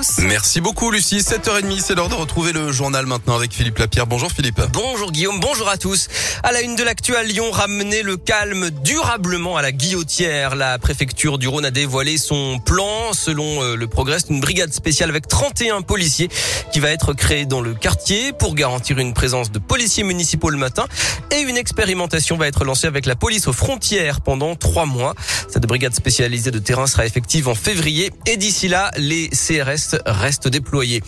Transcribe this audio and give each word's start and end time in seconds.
tous. 0.00 0.20
Merci 0.24 0.60
beaucoup 0.60 0.90
Lucie. 0.90 1.18
7h30, 1.18 1.80
c'est 1.80 1.94
l'heure 1.94 2.08
de 2.08 2.14
retrouver 2.14 2.52
le 2.52 2.72
journal 2.72 3.06
maintenant 3.06 3.34
avec 3.34 3.52
Philippe 3.52 3.78
Lapierre. 3.78 4.06
Bonjour 4.06 4.30
Philippe. 4.30 4.60
Bonjour 4.72 5.12
Guillaume, 5.12 5.40
bonjour 5.40 5.68
à 5.68 5.76
tous. 5.76 6.08
À 6.42 6.52
la 6.52 6.62
une 6.62 6.76
de 6.76 6.82
l'actu 6.82 7.16
à 7.16 7.22
Lyon, 7.22 7.50
ramener 7.50 8.02
le 8.02 8.16
calme 8.16 8.70
durablement 8.70 9.56
à 9.56 9.62
la 9.62 9.72
guillotière. 9.72 10.56
La 10.56 10.78
préfecture 10.78 11.38
du 11.38 11.48
Rhône 11.48 11.64
a 11.64 11.70
dévoilé 11.70 12.18
son 12.18 12.58
plan. 12.58 13.12
Selon 13.12 13.62
euh, 13.62 13.76
le 13.76 13.86
progrès, 13.88 14.18
une 14.28 14.40
brigade 14.40 14.72
spéciale 14.72 15.10
avec 15.10 15.28
31 15.28 15.82
policiers 15.82 16.28
qui 16.72 16.80
va 16.80 16.90
être 16.90 17.12
créée 17.12 17.46
dans 17.46 17.60
le 17.60 17.74
quartier 17.74 18.32
pour 18.32 18.54
garantir 18.54 18.98
une 18.98 19.12
présence 19.12 19.50
de 19.50 19.58
policiers 19.58 20.04
municipaux 20.04 20.50
le 20.50 20.58
matin. 20.58 20.86
Et 21.30 21.40
une 21.40 21.56
expérimentation 21.56 22.36
va 22.36 22.46
être 22.48 22.64
lancée 22.64 22.86
avec 22.86 23.06
la 23.06 23.16
police 23.16 23.48
aux 23.48 23.52
frontières 23.52 24.20
pendant 24.20 24.56
trois 24.56 24.86
mois. 24.86 25.14
Cette 25.48 25.66
brigade 25.66 25.94
spécialisée 25.94 26.50
de 26.50 26.58
terrain 26.58 26.86
sera 26.86 27.06
effective 27.06 27.48
en 27.48 27.54
février 27.54 28.10
et 28.26 28.36
d'ici 28.36 28.68
là, 28.68 28.90
les 28.96 29.28
CRS 29.28 29.89
restent 30.06 30.48
déployés. 30.48 31.02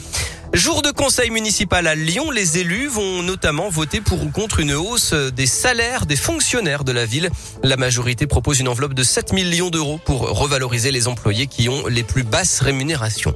Jour 0.55 0.82
de 0.82 0.90
conseil 0.90 1.31
municipal 1.31 1.86
à 1.86 1.95
Lyon, 1.95 2.31
les 2.31 2.58
élus 2.58 2.86
vont 2.86 3.22
notamment 3.22 3.71
voter 3.71 4.03
pour 4.03 4.22
ou 4.22 4.29
contre 4.29 4.61
une 4.61 4.75
hausse 4.75 5.14
des 5.14 5.46
salaires 5.46 6.04
des 6.04 6.14
fonctionnaires 6.14 6.85
de 6.85 6.93
la 6.93 7.07
ville. 7.07 7.31
La 7.63 7.79
majorité 7.79 8.27
propose 8.27 8.61
une 8.61 8.68
enveloppe 8.68 8.93
de 8.93 9.03
7 9.03 9.32
millions 9.32 9.71
d'euros 9.71 9.99
pour 10.04 10.29
revaloriser 10.29 10.93
les 10.93 11.08
employés 11.08 11.46
qui 11.46 11.71
ont 11.71 11.86
les 11.86 12.03
plus 12.03 12.22
basses 12.22 12.61
rémunérations. 12.61 13.35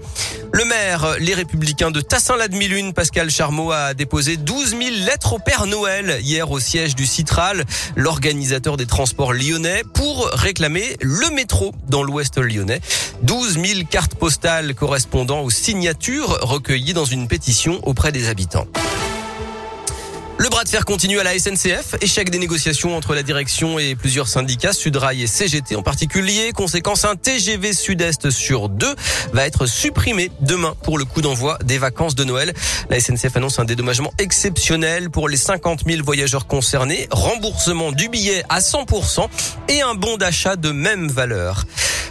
Le 0.53 0.67
maire, 0.67 1.17
les 1.19 1.33
républicains 1.33 1.91
de 1.91 2.03
Tassin-la-Demi-Lune, 2.03 2.93
Pascal 2.93 3.31
Charmot, 3.31 3.73
a 3.73 3.95
déposé 3.95 4.37
12 4.37 4.71
000 4.71 4.81
lettres 5.07 5.33
au 5.33 5.39
Père 5.39 5.67
Noël 5.67 6.19
hier 6.21 6.51
au 6.51 6.61
siège 6.61 6.95
du 6.95 7.07
Citral, 7.07 7.65
l'organisateur 7.97 8.77
des 8.77 8.87
transports 8.87 9.33
lyonnais, 9.33 9.85
pour 9.95 10.29
réclamer 10.35 10.99
le 11.01 11.35
métro 11.35 11.75
dans 11.89 12.03
l'ouest 12.03 12.37
lyonnais. 12.37 12.83
12 13.23 13.55
000 13.55 13.65
cartes 13.91 14.15
postales 14.17 14.75
correspondant 14.75 15.41
aux 15.41 15.51
signatures 15.51 16.39
recueillies 16.43 16.93
dans 16.93 17.06
une 17.07 17.29
pétition 17.29 17.81
auprès 17.83 18.13
des 18.13 18.29
habitants. 18.29 18.67
Le 20.39 20.51
bras 20.51 20.65
de 20.65 20.69
fer 20.69 20.85
continue 20.85 21.19
à 21.19 21.25
la 21.25 21.39
SNCF. 21.39 21.95
Échec 22.03 22.29
des 22.29 22.39
négociations 22.39 22.95
entre 22.95 23.15
la 23.15 23.23
direction 23.23 23.79
et 23.79 23.95
plusieurs 23.95 24.29
syndicats, 24.29 24.75
Sudrail 24.75 25.23
et 25.23 25.27
CGT 25.27 25.77
en 25.77 25.83
particulier. 25.83 26.53
Conséquence, 26.53 27.07
un 27.07 27.17
TGV 27.17 27.73
Sud-Est 27.73 28.29
sur 28.29 28.69
deux 28.69 28.95
va 29.33 29.47
être 29.47 29.65
supprimé 29.65 30.31
demain 30.43 30.75
pour 30.83 30.99
le 30.99 31.07
coup 31.07 31.23
d'envoi 31.23 31.59
des 31.65 31.79
vacances 31.79 32.15
de 32.15 32.25
Noël. 32.25 32.53
La 32.91 33.01
SNCF 33.01 33.35
annonce 33.37 33.59
un 33.59 33.65
dédommagement 33.65 34.13
exceptionnel 34.19 35.09
pour 35.09 35.31
les 35.31 35.39
50 35.39 35.85
000 35.87 36.05
voyageurs 36.05 36.47
concernés, 36.47 37.09
remboursement 37.11 37.91
du 37.91 38.11
billet 38.11 38.45
à 38.51 38.61
100% 38.61 39.29
et 39.69 39.81
un 39.81 39.95
bon 39.95 40.19
d'achat 40.19 40.57
de 40.57 40.71
même 40.71 41.09
valeur. 41.09 41.65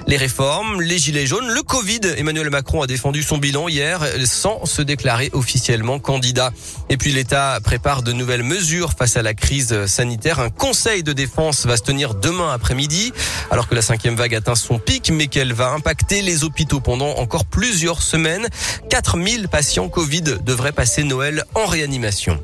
Les 0.08 0.18
réformes, 0.18 0.82
les 0.82 1.00
gilets 1.00 1.26
jaunes, 1.26 1.48
le 1.48 1.64
Covid. 1.64 2.02
Emmanuel 2.18 2.52
Macron 2.52 2.84
a 2.84 2.88
défendu 2.88 3.24
son 3.24 3.40
bilan 3.40 3.68
hier 3.68 4.06
sans 4.26 4.66
se 4.66 4.84
déclarer 4.84 5.32
officiellement 5.34 5.98
candidat. 5.98 6.52
Et 6.90 6.98
puis 6.98 7.12
l'État 7.12 7.60
prépare 7.64 8.04
de 8.04 8.12
nouvelles 8.12 8.44
mesures 8.44 8.94
face 8.94 9.18
à 9.18 9.24
la 9.24 9.34
crise 9.34 9.86
sanitaire. 9.88 10.40
Un 10.40 10.52
conseil 10.52 11.02
de 11.02 11.12
défense 11.12 11.66
va 11.66 11.76
se 11.76 11.82
tenir 11.82 12.14
demain 12.14 12.54
après-midi 12.54 13.14
alors 13.50 13.68
que 13.68 13.74
la 13.74 13.82
cinquième 13.82 14.16
vague 14.16 14.36
atteint 14.36 14.56
son 14.56 14.78
pic 14.78 15.10
mais 15.12 15.26
qu'elle 15.26 15.54
va 15.54 15.72
impacter 15.72 16.22
les 16.22 16.44
hôpitaux 16.44 16.82
pendant 16.82 17.16
encore 17.16 17.46
plusieurs 17.46 18.04
semaines. 18.04 18.48
4000 18.92 19.48
patients 19.48 19.90
Covid 19.90 20.22
devraient 20.46 20.72
passer 20.72 21.04
Noël 21.04 21.46
en 21.56 21.66
réanimation. 21.66 22.40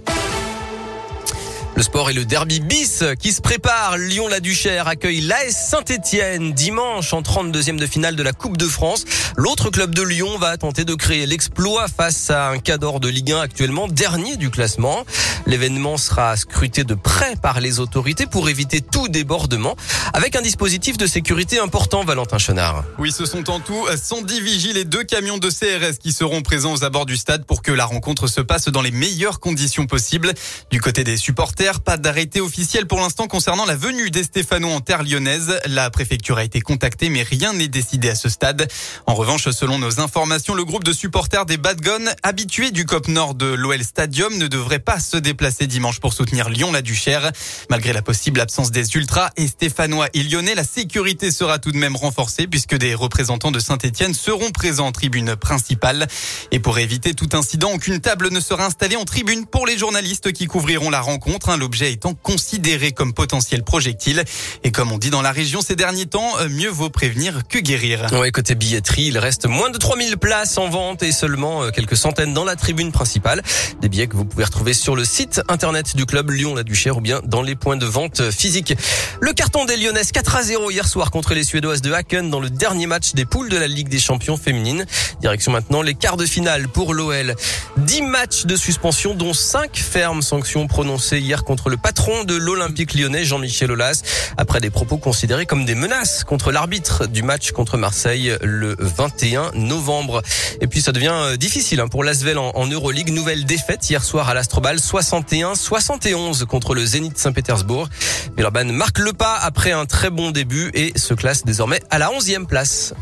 Le 1.76 1.84
sport 1.84 2.10
et 2.10 2.14
le 2.14 2.26
derby 2.26 2.60
bis 2.60 3.04
qui 3.20 3.32
se 3.32 3.42
prépare. 3.42 3.98
Lyon-la-Duchère 3.98 4.88
accueille 4.88 5.22
l'AS 5.22 5.70
Saint-Etienne 5.70 6.52
dimanche 6.52 7.14
en 7.14 7.22
32e 7.22 7.78
de 7.78 7.88
finale 7.88 8.16
de 8.16 8.24
la 8.24 8.34
Coupe 8.34 8.58
de 8.58 8.66
France. 8.66 9.06
L'autre 9.38 9.70
club 9.70 9.96
de 9.96 10.02
Lyon 10.02 10.38
va 10.38 10.58
tenter 10.58 10.84
de 10.84 10.94
créer 10.94 11.26
l'exploit 11.26 11.88
face 11.88 12.30
à 12.30 12.50
un 12.50 12.60
cadre 12.60 13.00
de 13.00 13.08
Ligue 13.08 13.32
1 13.32 13.40
actuellement 13.40 13.88
dernier 13.88 14.36
du 14.36 14.50
classement. 14.50 15.06
L'événement 15.48 15.98
sera 15.98 16.36
scruté 16.36 16.84
de 16.84 16.94
près 16.94 17.36
par 17.36 17.62
les 17.62 17.80
autorités 17.80 18.28
pour 18.28 18.50
éviter 18.50 18.82
tout 18.82 19.08
débordement 19.08 19.76
avec 20.14 20.36
un 20.36 20.42
dispositif 20.42 20.98
de 20.98 21.08
sécurité 21.08 21.60
important, 21.60 22.04
Valentin 22.04 22.38
Chenard. 22.38 22.84
Oui, 23.00 23.12
ce 23.12 23.26
sont 23.26 23.50
en 23.50 23.60
tout 23.60 23.88
110 23.96 24.42
vigiles 24.42 24.78
et 24.78 24.86
deux 24.86 25.04
camions 25.04 25.38
de 25.38 25.50
CRS 25.50 25.98
qui 26.00 26.12
seront 26.12 26.42
présents 26.42 26.74
aux 26.74 26.84
abords 26.84 27.06
du 27.06 27.18
stade 27.18 27.46
pour 27.46 27.62
que 27.62 27.72
la 27.72 27.86
rencontre 27.86 28.28
se 28.28 28.42
passe 28.42 28.68
dans 28.68 28.82
les 28.82 28.92
meilleures 28.92 29.40
conditions 29.40 29.88
possibles. 29.88 30.34
Du 30.70 30.82
côté 30.82 31.04
des 31.04 31.18
supporters, 31.18 31.71
pas 31.80 31.98
d'arrêté 31.98 32.42
officiel 32.42 32.86
pour 32.86 33.00
l'instant 33.00 33.28
concernant 33.28 33.66
la 33.66 33.76
venue 33.76 34.12
des 34.12 34.24
Stéphanois 34.24 34.74
en 34.74 34.82
terre 34.82 35.04
lyonnaise. 35.04 35.60
La 35.66 35.90
préfecture 35.90 36.38
a 36.38 36.44
été 36.44 36.60
contactée, 36.60 37.10
mais 37.10 37.24
rien 37.24 37.54
n'est 37.54 37.70
décidé 37.70 38.10
à 38.10 38.16
ce 38.16 38.28
stade. 38.28 38.68
En 39.08 39.14
revanche, 39.14 39.50
selon 39.50 39.80
nos 39.80 40.02
informations, 40.02 40.54
le 40.54 40.66
groupe 40.66 40.84
de 40.84 40.92
supporters 40.92 41.46
des 41.46 41.58
Bad 41.58 41.80
Guns, 41.80 42.12
habitués 42.24 42.72
du 42.72 42.86
COP 42.86 43.08
Nord 43.08 43.36
de 43.36 43.46
l'OL 43.46 43.82
Stadium, 43.84 44.38
ne 44.38 44.48
devrait 44.48 44.80
pas 44.80 45.00
se 45.00 45.16
déplacer 45.16 45.68
dimanche 45.68 46.00
pour 46.00 46.14
soutenir 46.14 46.50
Lyon-la-Duchère. 46.50 47.32
Malgré 47.70 47.94
la 47.94 48.02
possible 48.02 48.42
absence 48.42 48.72
des 48.72 48.96
Ultras 48.96 49.30
et 49.38 49.48
Stéphanois 49.48 50.08
et 50.14 50.24
Lyonnais, 50.24 50.56
la 50.56 50.66
sécurité 50.66 51.32
sera 51.32 51.60
tout 51.60 51.72
de 51.72 51.78
même 51.78 51.96
renforcée 51.96 52.48
puisque 52.48 52.76
des 52.76 52.94
représentants 52.94 53.52
de 53.52 53.60
Saint-Etienne 53.60 54.14
seront 54.14 54.52
présents 54.52 54.88
en 54.88 54.92
tribune 54.92 55.36
principale. 55.36 56.08
Et 56.52 56.60
pour 56.60 56.80
éviter 56.80 57.14
tout 57.14 57.30
incident, 57.34 57.72
aucune 57.72 58.02
table 58.02 58.30
ne 58.32 58.40
sera 58.40 58.66
installée 58.66 58.96
en 58.96 59.06
tribune 59.06 59.46
pour 59.46 59.68
les 59.68 59.78
journalistes 59.78 60.32
qui 60.34 60.48
couvriront 60.48 60.90
la 60.90 61.02
rencontre 61.02 61.50
l'objet 61.58 61.92
étant 61.92 62.14
considéré 62.14 62.92
comme 62.92 63.14
potentiel 63.14 63.64
projectile. 63.64 64.24
Et 64.64 64.72
comme 64.72 64.92
on 64.92 64.98
dit 64.98 65.10
dans 65.10 65.22
la 65.22 65.32
région 65.32 65.62
ces 65.62 65.76
derniers 65.76 66.06
temps, 66.06 66.38
euh, 66.40 66.50
mieux 66.50 66.70
vaut 66.70 66.90
prévenir 66.90 67.42
que 67.48 67.60
guérir. 67.60 68.08
Oui, 68.14 68.32
côté 68.32 68.56
billetterie, 68.56 69.06
il 69.06 69.18
reste 69.18 69.46
moins 69.48 69.70
de 69.70 69.78
3000 69.78 70.18
places 70.18 70.58
en 70.58 70.70
vente 70.70 71.04
et 71.04 71.12
seulement 71.12 71.64
euh, 71.64 71.72
quelques 71.72 71.98
centaines 71.98 72.34
dans 72.34 72.46
la 72.46 72.56
tribune 72.56 72.92
principale. 72.92 73.42
Des 73.82 73.90
billets 73.90 74.08
que 74.08 74.16
vous 74.16 74.26
pouvez 74.26 74.44
retrouver 74.44 74.74
sur 74.74 74.96
le 74.96 75.06
site 75.06 75.42
internet 75.48 75.96
du 75.96 76.06
club 76.06 76.32
Lyon-la-Duchère 76.32 76.98
ou 76.98 77.02
bien 77.02 77.22
dans 77.26 77.42
les 77.42 77.56
points 77.56 77.78
de 77.78 77.86
vente 77.86 78.32
physiques. 78.32 78.76
Le 79.20 79.34
carton 79.34 79.66
des 79.66 79.78
Lyonnaises 79.78 80.12
4 80.12 80.36
à 80.36 80.44
0 80.44 80.72
hier 80.72 80.88
soir 80.88 81.12
contre 81.12 81.34
les 81.34 81.44
Suédoises 81.44 81.82
de 81.82 81.92
Haken 81.92 82.30
dans 82.30 82.40
le 82.40 82.50
dernier 82.50 82.88
match 82.88 83.14
des 83.14 83.26
poules 83.26 83.50
de 83.50 83.58
la 83.58 83.68
Ligue 83.68 83.90
des 83.90 84.00
Champions 84.00 84.38
féminines. 84.38 84.86
Direction 85.22 85.52
maintenant 85.52 85.82
les 85.82 85.94
quarts 85.94 86.18
de 86.18 86.26
finale 86.26 86.68
pour 86.68 86.94
l'OL. 86.94 87.36
10 87.78 88.02
matchs 88.04 88.46
de 88.46 88.56
suspension 88.56 89.14
dont 89.14 89.34
5 89.34 89.78
fermes 89.78 90.22
sanctions 90.22 90.68
prononcées 90.68 91.20
hier 91.20 91.41
contre 91.44 91.70
le 91.70 91.78
patron 91.78 92.24
de 92.24 92.36
l'Olympique 92.36 92.94
lyonnais, 92.94 93.26
Jean-Michel 93.26 93.72
Aulas, 93.72 94.02
après 94.38 94.60
des 94.60 94.70
propos 94.70 94.98
considérés 94.98 95.46
comme 95.46 95.66
des 95.66 95.76
menaces 95.76 96.24
contre 96.24 96.52
l'arbitre 96.52 97.08
du 97.08 97.24
match 97.24 97.52
contre 97.52 97.78
Marseille 97.78 98.36
le 98.42 98.76
21 98.80 99.52
novembre. 99.56 100.22
Et 100.62 100.68
puis 100.68 100.82
ça 100.82 100.92
devient 100.92 101.12
euh, 101.14 101.38
difficile 101.38 101.80
hein, 101.80 101.88
pour 101.88 102.04
l'Asvel 102.04 102.38
en, 102.38 102.68
Euroleague. 102.68 103.12
Nouvelle 103.12 103.46
défaite 103.46 103.90
hier 103.90 104.04
soir 104.04 104.30
à 104.30 104.34
l'Astrobal, 104.34 104.78
61-71 104.78 106.46
contre 106.46 106.74
le 106.74 106.86
Zénith 106.86 107.18
Saint-Pétersbourg. 107.18 107.90
Villeurbanne 108.36 108.72
marque 108.72 109.00
le 109.00 109.14
pas 109.14 109.38
après 109.38 109.72
un 109.72 109.86
très 109.86 110.10
bon 110.10 110.32
début 110.32 110.72
et 110.74 110.94
se 110.98 111.14
classe 111.14 111.44
désormais 111.44 111.82
à 111.90 112.00
la 112.00 112.10
11e 112.10 112.46
place. 112.46 112.94